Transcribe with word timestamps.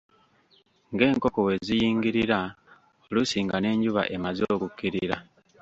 Ng'enkoko 0.93 1.39
we 1.47 1.53
ziyingirira, 1.65 2.39
oluusi 3.05 3.37
nga 3.45 3.57
n'enjuba 3.59 4.01
emaze 4.15 4.43
okukkirira. 4.55 5.17